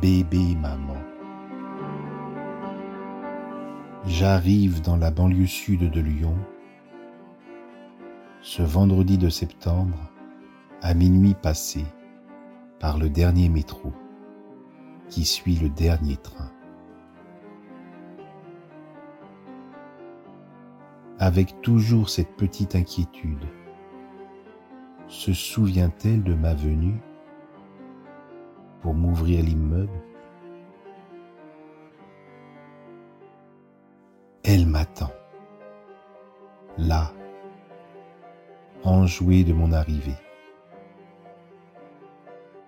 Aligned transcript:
bébé 0.00 0.54
maman. 0.54 0.96
J'arrive 4.06 4.80
dans 4.80 4.96
la 4.96 5.10
banlieue 5.10 5.46
sud 5.46 5.90
de 5.90 6.00
Lyon 6.00 6.36
ce 8.40 8.62
vendredi 8.62 9.18
de 9.18 9.28
septembre 9.28 9.98
à 10.82 10.94
minuit 10.94 11.34
passé 11.34 11.84
par 12.78 12.98
le 12.98 13.10
dernier 13.10 13.48
métro 13.48 13.92
qui 15.08 15.24
suit 15.24 15.56
le 15.56 15.68
dernier 15.68 16.16
train. 16.16 16.50
Avec 21.18 21.60
toujours 21.62 22.08
cette 22.08 22.36
petite 22.36 22.76
inquiétude, 22.76 23.44
se 25.08 25.32
souvient-elle 25.32 26.22
de 26.22 26.34
ma 26.34 26.54
venue? 26.54 27.00
Pour 28.80 28.94
m'ouvrir 28.94 29.42
l'immeuble 29.44 29.92
Elle 34.50 34.66
m'attend, 34.66 35.12
là, 36.78 37.12
enjouée 38.82 39.44
de 39.44 39.52
mon 39.52 39.72
arrivée, 39.72 40.16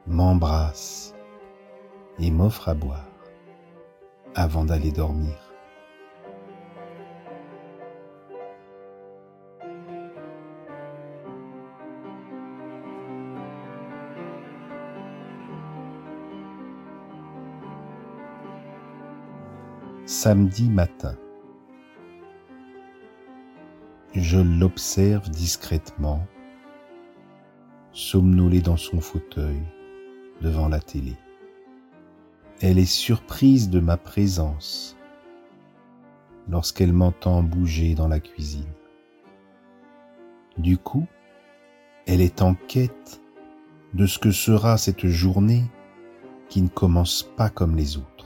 m'embrasse 0.06 1.14
et 2.18 2.30
m'offre 2.30 2.68
à 2.68 2.74
boire 2.74 3.08
avant 4.34 4.66
d'aller 4.66 4.92
dormir. 4.92 5.49
Samedi 20.12 20.68
matin. 20.68 21.16
Je 24.12 24.38
l'observe 24.40 25.30
discrètement, 25.30 26.26
somnolé 27.92 28.60
dans 28.60 28.76
son 28.76 29.00
fauteuil 29.00 29.62
devant 30.40 30.66
la 30.66 30.80
télé. 30.80 31.14
Elle 32.60 32.80
est 32.80 32.92
surprise 32.92 33.70
de 33.70 33.78
ma 33.78 33.96
présence 33.96 34.96
lorsqu'elle 36.48 36.92
m'entend 36.92 37.44
bouger 37.44 37.94
dans 37.94 38.08
la 38.08 38.18
cuisine. 38.18 38.74
Du 40.58 40.76
coup, 40.76 41.06
elle 42.08 42.20
est 42.20 42.42
en 42.42 42.56
quête 42.56 43.20
de 43.94 44.06
ce 44.06 44.18
que 44.18 44.32
sera 44.32 44.76
cette 44.76 45.06
journée 45.06 45.62
qui 46.48 46.62
ne 46.62 46.68
commence 46.68 47.22
pas 47.22 47.48
comme 47.48 47.76
les 47.76 47.96
autres. 47.96 48.19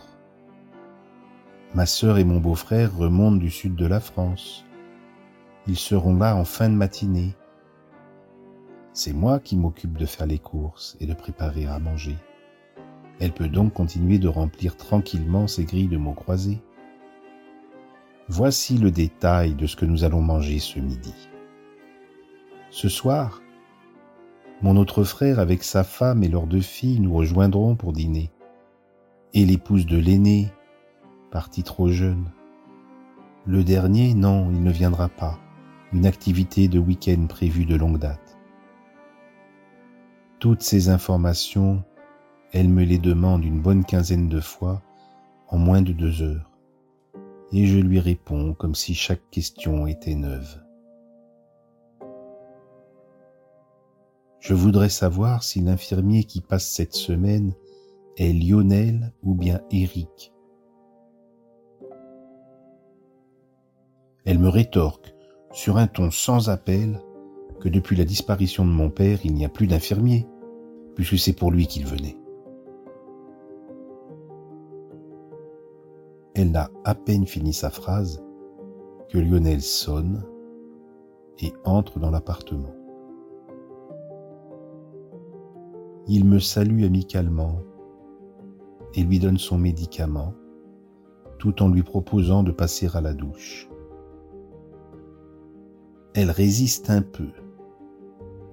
Ma 1.74 1.86
sœur 1.86 2.18
et 2.18 2.24
mon 2.24 2.40
beau-frère 2.40 2.96
remontent 2.96 3.36
du 3.36 3.50
sud 3.50 3.74
de 3.74 3.86
la 3.86 4.00
France 4.00 4.64
ils 5.66 5.78
seront 5.78 6.16
là 6.16 6.36
en 6.36 6.44
fin 6.44 6.68
de 6.68 6.74
matinée. 6.74 7.34
C'est 8.92 9.14
moi 9.14 9.40
qui 9.40 9.56
m'occupe 9.56 9.96
de 9.96 10.04
faire 10.04 10.26
les 10.26 10.38
courses 10.38 10.96
et 11.00 11.06
de 11.06 11.14
préparer 11.14 11.66
à 11.66 11.78
manger. 11.78 12.16
Elle 13.18 13.32
peut 13.32 13.48
donc 13.48 13.72
continuer 13.72 14.18
de 14.18 14.28
remplir 14.28 14.76
tranquillement 14.76 15.46
ses 15.46 15.64
grilles 15.64 15.88
de 15.88 15.96
mots 15.96 16.12
croisés. 16.12 16.60
Voici 18.28 18.76
le 18.76 18.90
détail 18.90 19.54
de 19.54 19.66
ce 19.66 19.76
que 19.76 19.86
nous 19.86 20.04
allons 20.04 20.20
manger 20.20 20.58
ce 20.58 20.80
midi. 20.80 21.14
Ce 22.70 22.88
soir, 22.88 23.40
mon 24.60 24.76
autre 24.76 25.04
frère 25.04 25.38
avec 25.38 25.62
sa 25.62 25.82
femme 25.82 26.22
et 26.22 26.28
leurs 26.28 26.46
deux 26.46 26.60
filles 26.60 27.00
nous 27.00 27.14
rejoindront 27.14 27.74
pour 27.74 27.92
dîner. 27.92 28.30
Et 29.32 29.46
l'épouse 29.46 29.86
de 29.86 29.98
l'aîné, 29.98 30.52
partie 31.34 31.64
trop 31.64 31.88
jeune. 31.88 32.30
Le 33.44 33.64
dernier, 33.64 34.14
non, 34.14 34.52
il 34.52 34.62
ne 34.62 34.70
viendra 34.70 35.08
pas 35.08 35.36
une 35.92 36.06
activité 36.06 36.68
de 36.68 36.78
week-end 36.78 37.26
prévue 37.28 37.66
de 37.66 37.74
longue 37.74 37.98
date. 37.98 38.38
Toutes 40.38 40.62
ces 40.62 40.90
informations, 40.90 41.82
elle 42.52 42.68
me 42.68 42.84
les 42.84 42.98
demande 42.98 43.44
une 43.44 43.60
bonne 43.60 43.84
quinzaine 43.84 44.28
de 44.28 44.38
fois 44.38 44.80
en 45.48 45.58
moins 45.58 45.82
de 45.82 45.92
deux 45.92 46.22
heures, 46.22 46.52
et 47.50 47.66
je 47.66 47.78
lui 47.78 47.98
réponds 47.98 48.54
comme 48.54 48.76
si 48.76 48.94
chaque 48.94 49.28
question 49.32 49.88
était 49.88 50.14
neuve. 50.14 50.62
Je 54.38 54.54
voudrais 54.54 54.88
savoir 54.88 55.42
si 55.42 55.60
l'infirmier 55.60 56.22
qui 56.22 56.40
passe 56.40 56.70
cette 56.70 56.94
semaine 56.94 57.54
est 58.18 58.32
Lionel 58.32 59.12
ou 59.24 59.34
bien 59.34 59.60
Eric. 59.72 60.33
Elle 64.24 64.38
me 64.38 64.48
rétorque 64.48 65.14
sur 65.52 65.76
un 65.76 65.86
ton 65.86 66.10
sans 66.10 66.48
appel 66.48 66.98
que 67.60 67.68
depuis 67.68 67.94
la 67.94 68.04
disparition 68.04 68.64
de 68.64 68.70
mon 68.70 68.88
père, 68.88 69.18
il 69.24 69.34
n'y 69.34 69.44
a 69.44 69.50
plus 69.50 69.66
d'infirmier, 69.66 70.26
puisque 70.94 71.18
c'est 71.18 71.34
pour 71.34 71.50
lui 71.50 71.66
qu'il 71.66 71.86
venait. 71.86 72.16
Elle 76.34 76.50
n'a 76.50 76.70
à 76.84 76.94
peine 76.94 77.26
fini 77.26 77.52
sa 77.52 77.70
phrase 77.70 78.24
que 79.08 79.18
Lionel 79.18 79.60
sonne 79.60 80.24
et 81.38 81.52
entre 81.64 81.98
dans 81.98 82.10
l'appartement. 82.10 82.74
Il 86.08 86.24
me 86.24 86.38
salue 86.38 86.84
amicalement 86.84 87.60
et 88.94 89.02
lui 89.02 89.18
donne 89.18 89.38
son 89.38 89.58
médicament 89.58 90.34
tout 91.38 91.62
en 91.62 91.68
lui 91.68 91.82
proposant 91.82 92.42
de 92.42 92.52
passer 92.52 92.88
à 92.94 93.00
la 93.00 93.12
douche. 93.12 93.68
Elle 96.16 96.30
résiste 96.30 96.90
un 96.90 97.02
peu, 97.02 97.30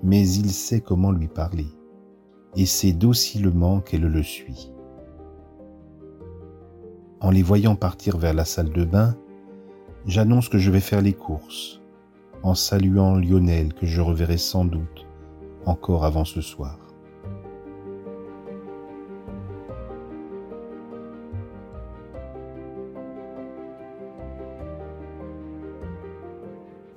mais 0.01 0.27
il 0.27 0.49
sait 0.49 0.81
comment 0.81 1.11
lui 1.11 1.27
parler, 1.27 1.67
et 2.55 2.65
c'est 2.65 2.91
docilement 2.91 3.81
qu'elle 3.81 4.01
le 4.01 4.23
suit. 4.23 4.71
En 7.19 7.29
les 7.29 7.43
voyant 7.43 7.75
partir 7.75 8.17
vers 8.17 8.33
la 8.33 8.45
salle 8.45 8.71
de 8.71 8.83
bain, 8.83 9.15
j'annonce 10.07 10.49
que 10.49 10.57
je 10.57 10.71
vais 10.71 10.79
faire 10.79 11.03
les 11.03 11.13
courses, 11.13 11.81
en 12.41 12.55
saluant 12.55 13.15
Lionel 13.15 13.75
que 13.75 13.85
je 13.85 14.01
reverrai 14.01 14.39
sans 14.39 14.65
doute 14.65 15.05
encore 15.67 16.03
avant 16.03 16.25
ce 16.25 16.41
soir. 16.41 16.80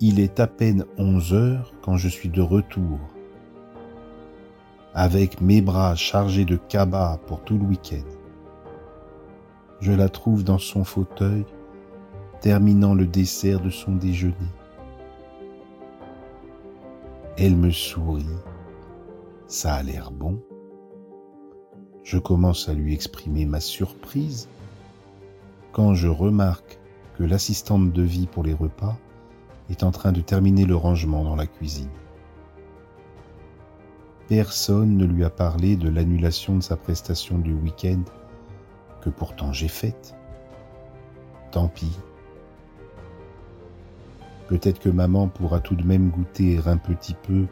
Il 0.06 0.20
est 0.20 0.38
à 0.38 0.46
peine 0.46 0.84
onze 0.98 1.32
heures 1.32 1.72
quand 1.80 1.96
je 1.96 2.10
suis 2.10 2.28
de 2.28 2.42
retour, 2.42 2.98
avec 4.92 5.40
mes 5.40 5.62
bras 5.62 5.94
chargés 5.94 6.44
de 6.44 6.56
cabas 6.56 7.16
pour 7.26 7.40
tout 7.40 7.56
le 7.56 7.64
week-end. 7.64 8.04
Je 9.80 9.92
la 9.92 10.10
trouve 10.10 10.44
dans 10.44 10.58
son 10.58 10.84
fauteuil, 10.84 11.46
terminant 12.42 12.92
le 12.92 13.06
dessert 13.06 13.60
de 13.60 13.70
son 13.70 13.92
déjeuner. 13.92 14.34
Elle 17.38 17.56
me 17.56 17.70
sourit. 17.70 18.26
Ça 19.46 19.72
a 19.72 19.82
l'air 19.82 20.10
bon. 20.10 20.38
Je 22.02 22.18
commence 22.18 22.68
à 22.68 22.74
lui 22.74 22.92
exprimer 22.92 23.46
ma 23.46 23.60
surprise 23.60 24.48
quand 25.72 25.94
je 25.94 26.08
remarque 26.08 26.78
que 27.16 27.24
l'assistante 27.24 27.90
de 27.90 28.02
vie 28.02 28.26
pour 28.26 28.42
les 28.42 28.52
repas 28.52 28.98
est 29.70 29.82
en 29.82 29.90
train 29.90 30.12
de 30.12 30.20
terminer 30.20 30.64
le 30.64 30.76
rangement 30.76 31.24
dans 31.24 31.36
la 31.36 31.46
cuisine. 31.46 31.90
Personne 34.28 34.96
ne 34.96 35.04
lui 35.04 35.24
a 35.24 35.30
parlé 35.30 35.76
de 35.76 35.88
l'annulation 35.88 36.56
de 36.56 36.62
sa 36.62 36.76
prestation 36.76 37.38
du 37.38 37.52
week-end 37.52 38.02
que 39.02 39.10
pourtant 39.10 39.52
j'ai 39.52 39.68
faite. 39.68 40.14
Tant 41.50 41.68
pis. 41.68 41.98
Peut-être 44.48 44.78
que 44.78 44.88
maman 44.88 45.28
pourra 45.28 45.60
tout 45.60 45.74
de 45.74 45.84
même 45.84 46.10
goûter 46.10 46.58
un 46.66 46.76
petit 46.76 47.14
peu 47.14 47.46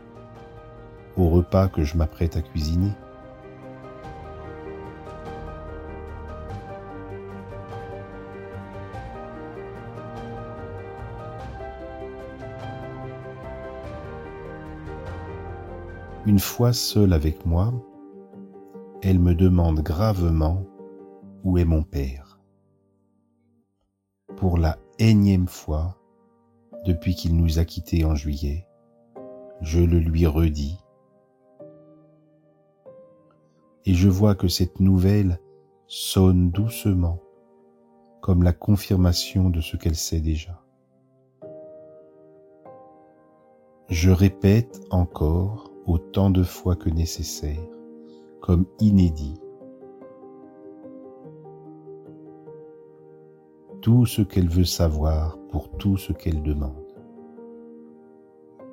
au 1.17 1.29
repas 1.29 1.69
que 1.69 1.85
je 1.85 1.97
m'apprête 1.97 2.37
à 2.37 2.43
cuisiner. 2.43 2.91
Une 16.25 16.39
fois 16.39 16.73
seule 16.73 17.15
avec 17.15 17.45
moi, 17.47 17.75
elle 19.03 19.19
me 19.19 19.35
demande 19.35 19.81
gravement 19.81 20.63
où 21.43 21.59
est 21.59 21.65
mon 21.65 21.83
père. 21.83 22.39
Pour 24.37 24.57
la 24.57 24.79
énième 25.01 25.49
fois, 25.49 25.99
depuis 26.85 27.17
qu'il 27.17 27.37
nous 27.37 27.59
a 27.59 27.65
quittés 27.65 28.05
en 28.05 28.15
juillet, 28.15 28.69
je 29.63 29.81
le 29.81 29.99
lui 29.99 30.25
redis. 30.25 30.79
Et 33.85 33.95
je 33.95 34.09
vois 34.09 34.37
que 34.37 34.47
cette 34.47 34.79
nouvelle 34.79 35.41
sonne 35.89 36.53
doucement 36.53 37.19
comme 38.21 38.45
la 38.45 38.53
confirmation 38.53 39.51
de 39.51 39.61
ce 39.61 39.77
qu'elle 39.77 39.97
sait 39.97 40.21
déjà. 40.21 40.63
Je 43.89 44.13
répète 44.13 44.81
encore 44.91 45.72
autant 45.87 46.31
de 46.31 46.43
fois 46.43 46.77
que 46.77 46.89
nécessaire, 46.89 47.69
comme 48.41 48.67
inédit, 48.81 49.41
tout 53.81 54.07
ce 54.07 54.23
qu'elle 54.23 54.49
veut 54.49 54.65
savoir 54.65 55.39
pour 55.51 55.71
tout 55.77 55.97
ce 55.97 56.13
qu'elle 56.13 56.43
demande. 56.43 56.77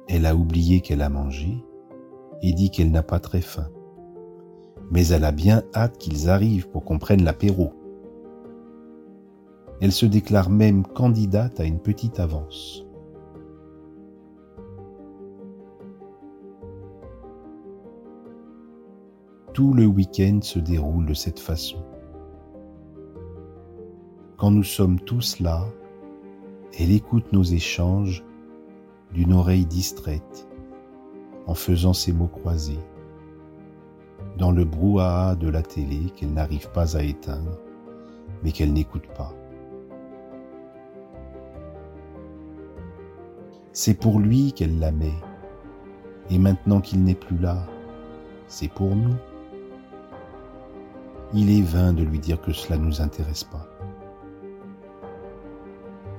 Elle 0.07 0.25
a 0.25 0.35
oublié 0.35 0.81
qu'elle 0.81 1.01
a 1.01 1.09
mangé 1.09 1.63
et 2.41 2.53
dit 2.53 2.69
qu'elle 2.69 2.91
n'a 2.91 3.03
pas 3.03 3.19
très 3.19 3.41
faim. 3.41 3.69
Mais 4.91 5.07
elle 5.07 5.23
a 5.23 5.31
bien 5.31 5.63
hâte 5.75 5.97
qu'ils 5.97 6.29
arrivent 6.29 6.69
pour 6.69 6.83
qu'on 6.83 6.99
prenne 6.99 7.23
l'apéro. 7.23 7.73
Elle 9.81 9.91
se 9.91 10.05
déclare 10.05 10.49
même 10.49 10.85
candidate 10.85 11.59
à 11.59 11.65
une 11.65 11.79
petite 11.79 12.19
avance. 12.19 12.88
Tout 19.59 19.73
le 19.73 19.85
week-end 19.85 20.39
se 20.41 20.57
déroule 20.57 21.05
de 21.05 21.13
cette 21.13 21.41
façon. 21.41 21.83
Quand 24.37 24.51
nous 24.51 24.63
sommes 24.63 25.01
tous 25.01 25.41
là, 25.41 25.65
elle 26.79 26.93
écoute 26.93 27.33
nos 27.33 27.43
échanges 27.43 28.23
d'une 29.11 29.33
oreille 29.33 29.65
distraite, 29.65 30.47
en 31.45 31.55
faisant 31.55 31.91
ses 31.91 32.13
mots 32.13 32.29
croisés, 32.29 32.79
dans 34.37 34.51
le 34.51 34.63
brouhaha 34.63 35.35
de 35.35 35.49
la 35.49 35.61
télé 35.61 36.09
qu'elle 36.15 36.31
n'arrive 36.31 36.71
pas 36.71 36.95
à 36.95 37.03
éteindre, 37.03 37.59
mais 38.45 38.53
qu'elle 38.53 38.71
n'écoute 38.71 39.07
pas. 39.07 39.33
C'est 43.73 43.99
pour 43.99 44.19
lui 44.21 44.53
qu'elle 44.53 44.79
la 44.79 44.93
met, 44.93 45.19
et 46.29 46.37
maintenant 46.37 46.79
qu'il 46.79 47.03
n'est 47.03 47.13
plus 47.13 47.37
là, 47.37 47.67
c'est 48.47 48.71
pour 48.71 48.95
nous. 48.95 49.15
Il 51.33 51.51
est 51.51 51.61
vain 51.61 51.93
de 51.93 52.03
lui 52.03 52.19
dire 52.19 52.41
que 52.41 52.51
cela 52.51 52.77
ne 52.77 52.85
nous 52.85 53.01
intéresse 53.01 53.43
pas. 53.43 53.67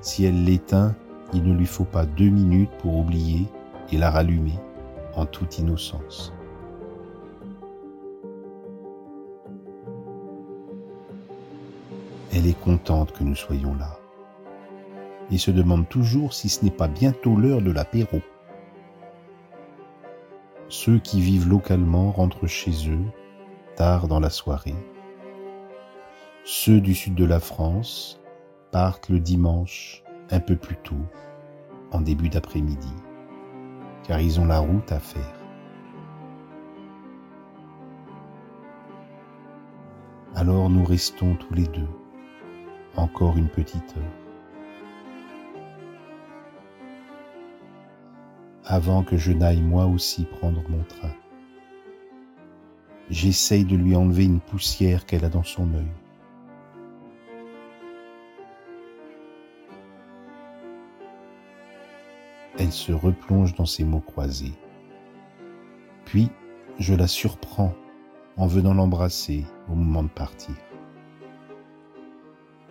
Si 0.00 0.24
elle 0.24 0.44
l'éteint, 0.44 0.94
il 1.32 1.42
ne 1.42 1.52
lui 1.52 1.66
faut 1.66 1.84
pas 1.84 2.06
deux 2.06 2.28
minutes 2.28 2.70
pour 2.78 2.96
oublier 2.96 3.46
et 3.90 3.98
la 3.98 4.10
rallumer 4.10 4.58
en 5.14 5.26
toute 5.26 5.58
innocence. 5.58 6.32
Elle 12.32 12.46
est 12.46 12.60
contente 12.60 13.12
que 13.12 13.24
nous 13.24 13.34
soyons 13.34 13.74
là 13.74 13.98
et 15.32 15.38
se 15.38 15.50
demande 15.50 15.88
toujours 15.88 16.32
si 16.34 16.48
ce 16.48 16.64
n'est 16.64 16.70
pas 16.70 16.88
bientôt 16.88 17.36
l'heure 17.36 17.62
de 17.62 17.72
l'apéro. 17.72 18.20
Ceux 20.68 20.98
qui 20.98 21.20
vivent 21.20 21.48
localement 21.48 22.12
rentrent 22.12 22.46
chez 22.46 22.88
eux 22.88 23.04
tard 23.76 24.08
dans 24.08 24.20
la 24.20 24.30
soirée. 24.30 24.74
Ceux 26.52 26.80
du 26.80 26.96
sud 26.96 27.14
de 27.14 27.24
la 27.24 27.38
France 27.38 28.18
partent 28.72 29.08
le 29.08 29.20
dimanche 29.20 30.02
un 30.32 30.40
peu 30.40 30.56
plus 30.56 30.74
tôt, 30.78 31.06
en 31.92 32.00
début 32.00 32.28
d'après-midi, 32.28 32.92
car 34.02 34.20
ils 34.20 34.40
ont 34.40 34.46
la 34.46 34.58
route 34.58 34.90
à 34.90 34.98
faire. 34.98 35.40
Alors 40.34 40.68
nous 40.70 40.84
restons 40.84 41.36
tous 41.36 41.54
les 41.54 41.68
deux, 41.68 41.88
encore 42.96 43.38
une 43.38 43.48
petite 43.48 43.96
heure. 43.96 44.16
avant 48.64 49.04
que 49.04 49.16
je 49.16 49.30
n'aille 49.30 49.62
moi 49.62 49.86
aussi 49.86 50.24
prendre 50.24 50.62
mon 50.68 50.82
train. 50.82 51.14
J'essaye 53.08 53.64
de 53.64 53.76
lui 53.76 53.94
enlever 53.94 54.24
une 54.24 54.40
poussière 54.40 55.06
qu'elle 55.06 55.24
a 55.24 55.28
dans 55.28 55.44
son 55.44 55.72
œil. 55.74 55.92
Elle 62.60 62.72
se 62.72 62.92
replonge 62.92 63.54
dans 63.54 63.64
ses 63.64 63.84
mots 63.84 64.00
croisés. 64.00 64.52
Puis, 66.04 66.28
je 66.78 66.92
la 66.92 67.06
surprends 67.06 67.72
en 68.36 68.46
venant 68.46 68.74
l'embrasser 68.74 69.46
au 69.70 69.74
moment 69.74 70.02
de 70.02 70.10
partir. 70.10 70.54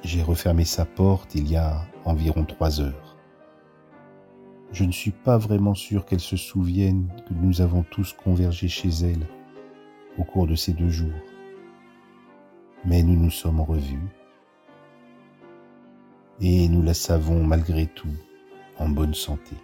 J'ai 0.03 0.21
refermé 0.21 0.63
sa 0.63 0.85
porte 0.85 1.33
il 1.33 1.49
y 1.51 1.55
a 1.55 1.81
environ 2.05 2.45
trois 2.45 2.81
heures. 2.81 3.17
Je 4.71 4.83
ne 4.83 4.91
suis 4.91 5.09
pas 5.09 5.39
vraiment 5.39 5.73
sûr 5.73 6.05
qu'elle 6.05 6.19
se 6.19 6.37
souvienne 6.37 7.11
que 7.27 7.33
nous 7.33 7.61
avons 7.61 7.81
tous 7.81 8.13
convergé 8.13 8.67
chez 8.67 8.89
elle 8.89 9.25
au 10.19 10.23
cours 10.23 10.45
de 10.45 10.55
ces 10.55 10.73
deux 10.73 10.89
jours. 10.89 11.09
Mais 12.85 13.01
nous 13.01 13.19
nous 13.19 13.31
sommes 13.31 13.61
revus 13.61 14.07
et 16.41 16.69
nous 16.69 16.83
la 16.83 16.93
savons 16.93 17.43
malgré 17.43 17.87
tout 17.87 18.15
en 18.77 18.87
bonne 18.87 19.15
santé. 19.15 19.55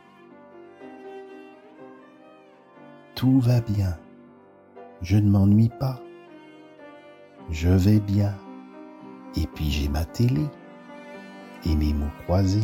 Tout 3.15 3.39
va 3.39 3.61
bien. 3.61 3.97
Je 5.01 5.15
ne 5.15 5.29
m'ennuie 5.29 5.71
pas. 5.79 6.01
Je 7.49 7.69
vais 7.69 8.01
bien. 8.01 8.35
Et 9.37 9.47
puis 9.47 9.71
j'ai 9.71 9.87
ma 9.87 10.03
télé 10.03 10.45
et 11.65 11.75
mes 11.77 11.93
mots 11.93 12.11
croisés. 12.23 12.59